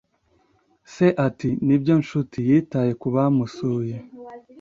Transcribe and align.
Se 0.93 1.07
ati: 1.27 1.49
"Nibyo, 1.65 1.93
nshuti", 2.01 2.37
yitaye 2.49 2.91
ku 3.01 3.07
bamusuye. 3.15 3.95